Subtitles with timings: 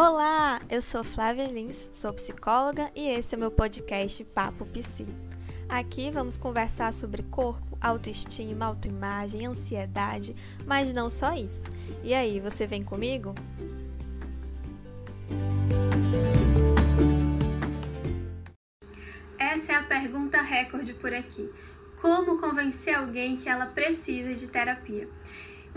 [0.00, 5.08] Olá, eu sou Flávia Lins, sou psicóloga e esse é meu podcast Papo Psi.
[5.68, 11.68] Aqui vamos conversar sobre corpo, autoestima, autoimagem, ansiedade, mas não só isso.
[12.04, 13.34] E aí, você vem comigo?
[19.36, 21.50] Essa é a pergunta recorde por aqui.
[22.00, 25.08] Como convencer alguém que ela precisa de terapia?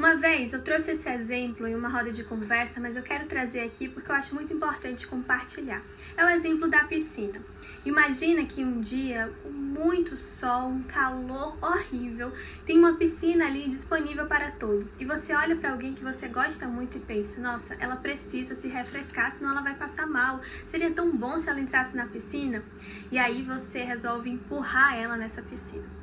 [0.02, 3.60] Uma vez eu trouxe esse exemplo em uma roda de conversa, mas eu quero trazer
[3.60, 5.84] aqui porque eu acho muito importante compartilhar.
[6.18, 7.40] É o exemplo da piscina.
[7.86, 12.34] Imagina que um dia, com muito sol, um calor horrível,
[12.66, 15.00] tem uma piscina ali disponível para todos.
[15.00, 18.68] E você olha para alguém que você gosta muito e pensa: nossa, ela precisa se
[18.68, 20.42] refrescar, senão ela vai passar mal.
[20.66, 22.64] Seria tão bom se ela entrasse na piscina.
[23.12, 26.01] E aí você resolve empurrar ela nessa piscina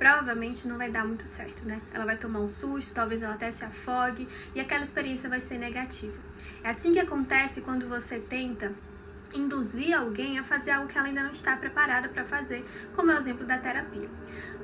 [0.00, 1.78] provavelmente não vai dar muito certo, né?
[1.92, 5.58] Ela vai tomar um susto, talvez ela até se afogue e aquela experiência vai ser
[5.58, 6.16] negativa.
[6.64, 8.72] É assim que acontece quando você tenta
[9.34, 12.64] induzir alguém a fazer algo que ela ainda não está preparada para fazer,
[12.96, 14.08] como é o exemplo da terapia.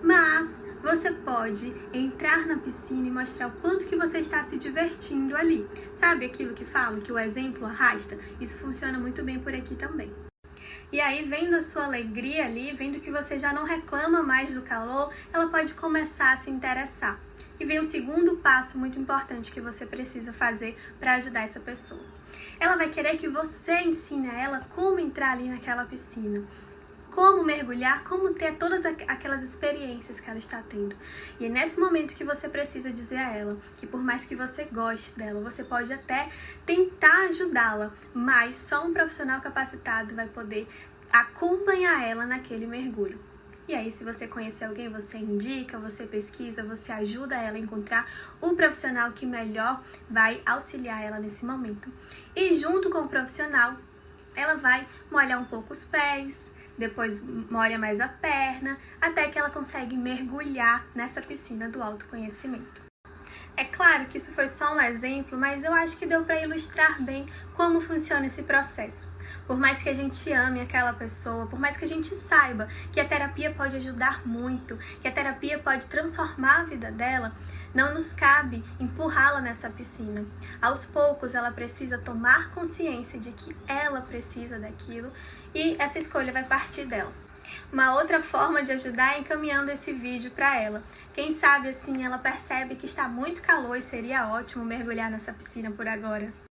[0.02, 5.36] Mas você pode entrar na piscina e mostrar o quanto que você está se divertindo
[5.36, 5.68] ali.
[5.94, 8.18] Sabe aquilo que falam que o exemplo arrasta?
[8.40, 10.10] Isso funciona muito bem por aqui também.
[10.96, 14.62] E aí, vendo a sua alegria ali, vendo que você já não reclama mais do
[14.62, 17.20] calor, ela pode começar a se interessar.
[17.60, 22.00] E vem um segundo passo muito importante que você precisa fazer para ajudar essa pessoa.
[22.58, 26.42] Ela vai querer que você ensine a ela como entrar ali naquela piscina
[27.16, 30.94] como mergulhar, como ter todas aquelas experiências que ela está tendo.
[31.40, 34.64] E é nesse momento que você precisa dizer a ela que por mais que você
[34.64, 36.28] goste dela, você pode até
[36.66, 40.68] tentar ajudá-la, mas só um profissional capacitado vai poder
[41.10, 43.18] acompanhar ela naquele mergulho.
[43.66, 48.06] E aí, se você conhecer alguém, você indica, você pesquisa, você ajuda ela a encontrar
[48.42, 51.90] o profissional que melhor vai auxiliar ela nesse momento.
[52.36, 53.74] E junto com o profissional,
[54.34, 59.50] ela vai molhar um pouco os pés, depois molha mais a perna, até que ela
[59.50, 62.86] consegue mergulhar nessa piscina do autoconhecimento.
[63.56, 67.02] É claro que isso foi só um exemplo, mas eu acho que deu para ilustrar
[67.02, 69.15] bem como funciona esse processo.
[69.46, 73.00] Por mais que a gente ame aquela pessoa, por mais que a gente saiba que
[73.00, 77.32] a terapia pode ajudar muito, que a terapia pode transformar a vida dela,
[77.72, 80.24] não nos cabe empurrá-la nessa piscina.
[80.60, 85.12] Aos poucos, ela precisa tomar consciência de que ela precisa daquilo
[85.54, 87.12] e essa escolha vai partir dela.
[87.72, 90.82] Uma outra forma de ajudar é encaminhando esse vídeo para ela.
[91.14, 95.70] Quem sabe assim ela percebe que está muito calor e seria ótimo mergulhar nessa piscina
[95.70, 96.32] por agora.